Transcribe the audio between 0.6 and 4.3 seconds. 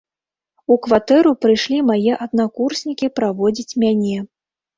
У кватэру прыйшлі мае аднакурснікі праводзіць мяне.